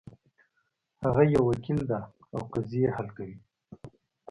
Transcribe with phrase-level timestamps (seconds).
[1.03, 1.99] هغه یو وکیل ده
[2.33, 3.37] او قضیې حل کوي